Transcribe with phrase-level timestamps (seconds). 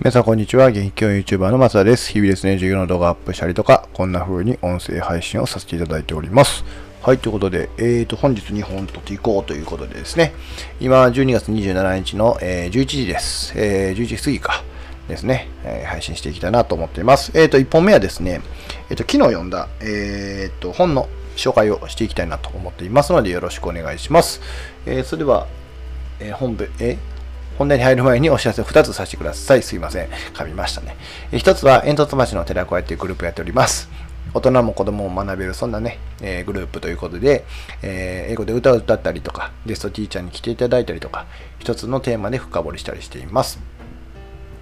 [0.00, 0.70] 皆さんこんにちは。
[0.70, 2.12] 元気教 YouTuber の松田です。
[2.12, 6.64] 日々ですね、授業の動画アップしたりとか、こんな風に音声配信をさせていただいております。
[7.02, 10.34] はい、ということで、えーと、本日2本撮っていこうということでですね、
[10.78, 13.52] 今、12月27日の、えー、11時です。
[13.56, 14.64] えー、11時過ぎか。
[15.08, 17.32] ですね、えー、配信していきたいなと思っています。
[17.34, 18.40] えっ、ー、と、1本目はですね、
[18.90, 24.40] えっ、ー、と、昨日読んだ、えっ、と、本の紹介をしていきたいなと思っていますので、よろしくお願いします。
[24.86, 25.48] えそれでは、
[26.20, 26.98] え本部、え
[27.58, 29.62] 本題に入る前にお知らせを2つさせてください。
[29.64, 30.08] すいません。
[30.32, 30.96] 噛みましたね。
[31.32, 33.90] 1つは、煙突町の寺子屋というグループをやっております。
[34.32, 37.44] 大人も子供も学べる、そんなね、えー、グループということで、
[37.82, 41.26] えー、英語で歌を歌ったりとか、ゲストティーチャーに来ていただいたりとか、
[41.58, 43.58] 1つのテーマで深掘りしたりしています。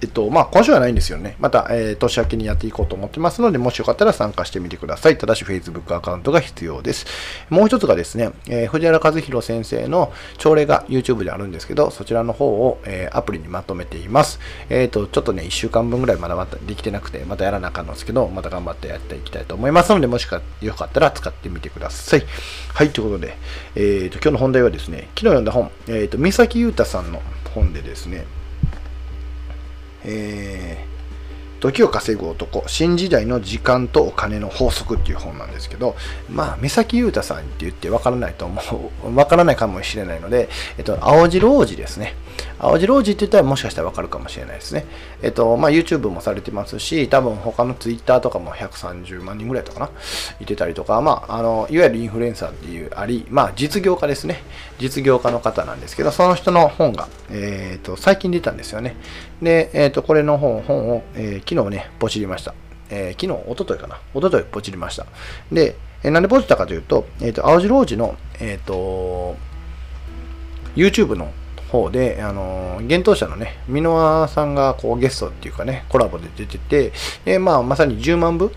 [0.00, 1.36] えっと、まあ、今週はないんですよね。
[1.38, 5.18] また、えー、年明けにやっていこうと思ってますので、もしよかったら参加してみてください。
[5.18, 7.06] ただし、Facebook アカウントが必要です。
[7.50, 14.38] もう一つがですね、えー、藤原和弘先生の朝礼が YouTube であるんですけど、そちらの方を、えー、アプリにまとめています。
[14.70, 22.22] えっ、と、ちょっとね、1週間分ぐらいまだまたできてなくて、またやらなあかんのですけど、また頑張ってやっていきたいと思いますので、もしかよかったら使ってみてください。
[22.74, 23.36] はい、ということで、
[23.74, 27.20] えっ、と、今日の本題はですね、昨日読んだ本、えっ、と、三崎裕太さんの
[27.54, 28.24] 本でですね、
[30.04, 35.96] えー、時を稼ぐ男、新時代の時間とお金の法則っていう本なんですけど、
[36.30, 42.14] まあ、目先裕太さんって言ってわからないと思う、わからないかもしれないので、えっと、青白王子ですね。
[42.58, 44.86] 青白王子って言ったらもしかしたらわかるかもしれないですね。
[45.22, 49.90] えっと、まあ、YouTube もされてますし、多分他の Twitter とかも130万人ぐらいとかな、
[50.40, 54.42] いてたりとか、まあ、あの、いわゆるインフルエンサーっていうあり、まあ、実業家ですね。
[54.78, 58.96] 実業家の方なんですけど、その人の本が、えっ、と、最近出たんですよね。
[59.42, 62.54] で、えっ、と、これの本、本を、えー、昨日ね、ポチりました。
[62.90, 63.98] えー、昨日、おとといかな？
[64.14, 65.06] おとといポチりました。
[65.52, 69.36] で、えー、なんでポチったかというと、えっ、と、青白王子の、えっ、と、
[70.76, 71.30] YouTube の
[71.68, 76.92] 方で、あの、幻冬舎のね、箕輪さんがこうゲストっていうかね、コラボで出てて、
[77.24, 78.52] で、まあ、まさに10万部、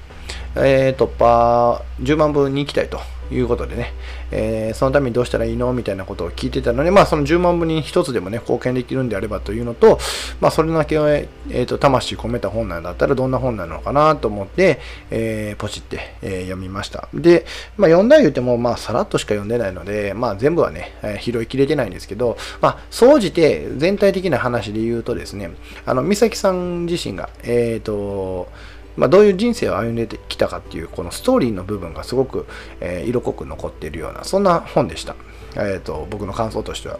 [0.55, 2.99] えー、突破、10万部に行きたいと
[3.35, 3.93] いうことでね、
[4.31, 9.99] えー、そのためにどうしたらいいのみたいなことを聞いてたので、まあ、その10万部に1つでもね、貢献できるんであればというのと、
[10.39, 14.79] まあ、それだけ、えーと、魂込めた本なんだったらどんな本なのかなと思って、
[15.09, 17.07] えー、ポチって、えー、読みました。
[17.13, 17.45] で、
[17.77, 25.51] まあ、読んだ言うても、まあ、さらっとしか読んでないので、まあ、全部はね、えー、拾いきれてないんですけど、まあ、総じて全体的な話で言うとですね、
[25.85, 28.49] あの、美咲さん自身が、えっ、と、
[28.97, 32.45] まあ、どういう人生を歩んできたかっていうこのストーリーの部分がすごく、
[32.79, 35.15] えー、色濃く残っているようなそんな本でした、
[35.55, 36.99] えーと、僕の感想としては。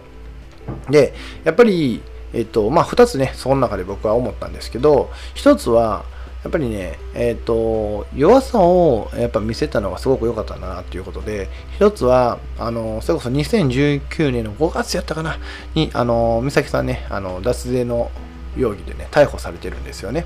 [0.90, 1.14] で
[1.44, 2.02] やっぱり、
[2.34, 6.06] えーとまあ、2つねその中で僕は思ったんですけど1つは
[6.44, 15.38] やっぱりね、えっ、ー、と、弱さをやっぱ見せたのがすごく良かったなっていうことで、一つは、あの、それこそ2019年の5月やったかな、
[15.76, 18.10] に、あの、美咲さんね、あの、脱税の
[18.58, 20.26] 容疑でね、逮捕されてるんですよね。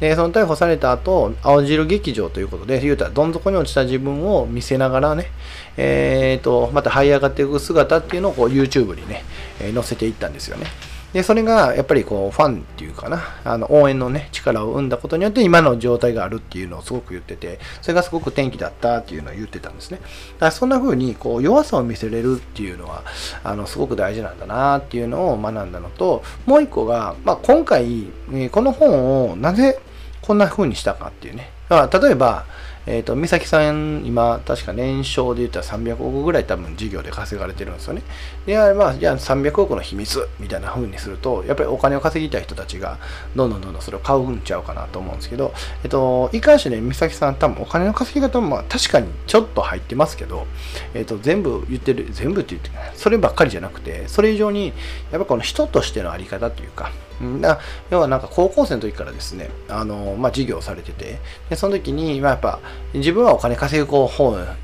[0.00, 5.30] で、その逮捕された後、青汁劇場ということで、言うたらどん底に落ちた自分を見せながらね、
[5.76, 9.24] えっ、ー、と、また這い上がっていく姿っていうのをこう YouTube にね、
[9.60, 10.66] えー、載せていったんですよね。
[11.12, 19.98] で、それがやっぱりこうファンっていうかな、あの応援のね、力を生んだことによって今の状態があるっていうのをすごく言ってて、それがすごく転機だったっていうのを言ってたんですね。
[19.98, 23.02] だからそんな風にこう弱さを見せれるっていうのは、
[23.44, 28.06] あのすごく大事なんだなっていうのを学んだのと、もう一個が、まあ、今回、
[28.50, 29.78] この本をなぜ
[30.22, 31.50] こんな風にしたかっていうね。
[31.68, 32.44] だから例えば、
[32.86, 38.02] えっ、ー、と、美咲さん、今、確か年商で言ったら300億ぐらい多分事業で稼がれてるんですよね。
[38.46, 42.98] で、まあ、じゃあ300億の秘密みたいな風にすると、やっぱりお金を稼ぎたい人たちが、
[43.34, 45.52] どんどんどんどんそれを買うんちゃうかなと思うんですけど、
[45.82, 50.46] えっ、ー、と、いかんしね、美咲さん多分お金の稼ぎ方も、まあ、確かにちょっと入ってますけど、
[50.94, 54.68] えっ、ー、と、全部言ってる、全部って言ってそればっかりじゃなくて、それ以上に、
[55.10, 56.92] やっぱこの人としてのあり方というか、
[57.40, 57.60] だ
[57.90, 61.18] 要はなんか高校生の時からですね、あの、まあ、授業されてて、
[61.48, 62.60] で、その時に、まあ、やっぱ、
[62.94, 64.08] 自分はお金稼ぐ方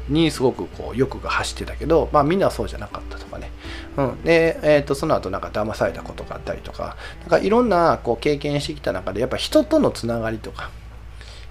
[0.09, 3.51] にすごくこう欲が走ってたけど、まあ、みんなはそうじゃなかったとかね。
[3.97, 4.23] うん。
[4.23, 10.71] で、えっ、ー、と、その後なんか騙されたことがあったりとか、なんかいろんなこう経験してきた中で、やっぱ人とのつながりとか、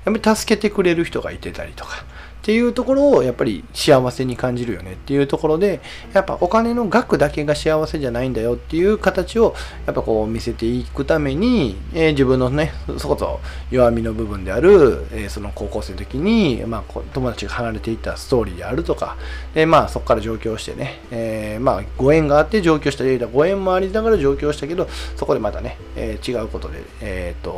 [0.05, 2.03] やっぱり助けてくれる人がいてたりとか、
[2.41, 5.79] っていうところをやっぱり幸せに感じるよねっていうところで
[6.11, 9.53] やっぱお金の額だけが幸せじゃないんだよっていう形を
[9.85, 13.39] やっぱこう見せていくために、えー、自分のねそこそ
[13.69, 19.17] 弱みの部分である、えー、その高校生の時に、まあ、友達が離れていったストーリーであるとか
[19.53, 27.51] で、まあ、そこから上京してね、えー、まあ、ご縁があって上京したりご縁もありながら上京したけどそこでまたね、え違うことで、えーと、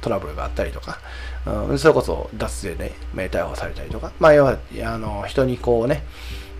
[0.00, 0.98] トラブルがあったりとか、
[1.46, 6.04] うん、それこそ脱税で、ね、逮捕されたりとかまあ、要は、あの、人にこうね、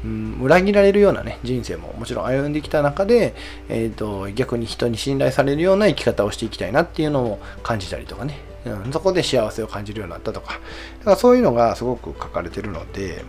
[0.05, 3.35] うん、裏切られるようなね、人生ももちろん歩んできた中で、
[3.69, 10.61] えーと、逆に人に信頼されるような生き方をしていきたいなっていうのを感じたりとかね、うん、そこで幸せを感じるようになったとか、
[10.99, 13.25] だからそういうのがすごく書かれてるので、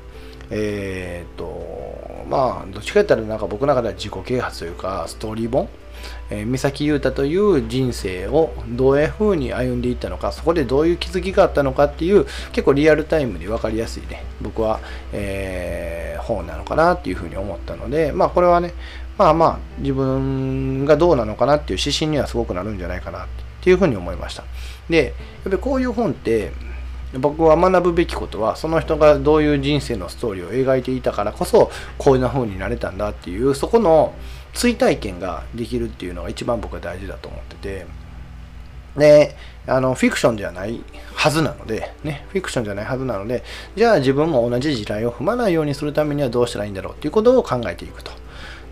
[0.49, 5.67] えっ、と、まあ、どっちか言ったらなんか僕の中では自己啓発というか、ストーリー本
[6.29, 14.79] えー、三崎優太という人生をどういうふうに歩んでいったのか、そこでどういう気づきがあったのかっていう、結構リアルタイムで分かりやすいね、僕は、
[15.13, 18.73] えー、本なのかなっていうふうに思ったので、まあこれはね、
[19.17, 23.27] まあまあ自分がどうなのかなっていう指針にはすごくなるんじゃないかなっ
[23.61, 24.43] ていうふうに思いました。
[24.89, 25.13] で、やっ
[25.43, 26.51] ぱりこういう本って、
[27.19, 34.13] 僕は学ぶべきことはその人がどういう人生のストーリーを描いていたからこそこういう風になれたんだっていうそこの
[34.53, 38.05] 追体験ができるっていうのが一番僕は大事だと思ってて。
[38.97, 39.35] で
[39.67, 40.79] あのフィクションじゃない
[41.15, 43.43] はずなのでねフィクションじゃないはずなので
[43.75, 48.11] じゃあ自分も同じ時代を踏まないようにするためにはどうしたらいいんだろうっていうことを考えていくと。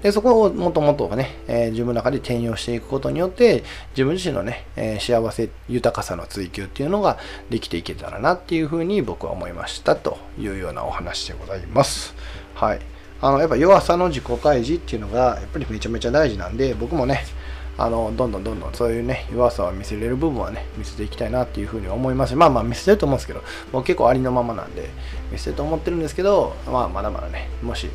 [0.04, 7.18] でそこをもっともっとね、えー、自分の中で転用していくことによって、自分自身のね、えー、幸せ、豊かさの追求っていうのが
[7.50, 12.14] できていけたらなっていうふうに僕は思いましたというようなお話でございます。
[12.54, 12.82] はい。
[13.22, 17.24] あの、やっぱ弱さの自己開示っていうのが、やっぱりめちゃめちゃ大事なんで、僕もね、
[17.78, 22.36] あのどんどんどんどんそういうね弱さを見せれる部分はね見せていきたいなっていうふうに思います。
[22.36, 23.42] まあまあ見せてると思うんですけど
[23.72, 24.90] もう結構ありのままなんで
[25.32, 27.90] 見せてると思ってるんですけどまあまだまだねもし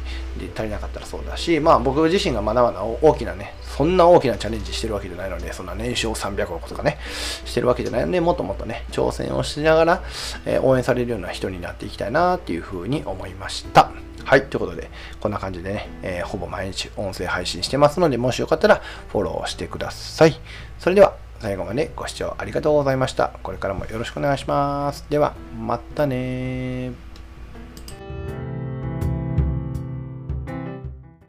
[0.54, 6.98] 足りなかったらそうだしまあ僕自身がまだまだ大きなねそんな大きなチャレンジしてるわけじゃないのでそんな年商300億とかね
[7.44, 10.02] してるわけじゃないのでもっともっとね挑戦をしながら、
[10.44, 14.07] えー、応援されるような人になっていきたいなっていうふうに思いました。
[14.28, 14.44] はい。
[14.44, 14.90] ということで、
[15.20, 20.38] こんな感じでね、えー、ほぼ毎日音声配信してますので、もしよかったらフォローしてください。
[20.78, 23.30] それでは、最後までご視聴ありがとうございました。
[23.42, 25.06] これからもよろしくお願いします。
[25.08, 27.07] では、またね